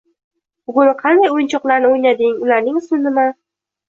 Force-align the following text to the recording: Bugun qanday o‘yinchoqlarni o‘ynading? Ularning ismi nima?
Bugun 0.69 0.87
qanday 1.01 1.29
o‘yinchoqlarni 1.33 1.87
o‘ynading? 1.89 2.39
Ularning 2.47 2.81
ismi 2.81 2.99
nima? 3.03 3.27